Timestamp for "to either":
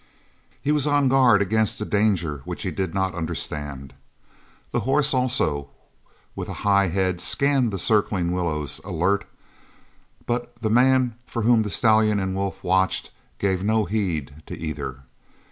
14.47-15.01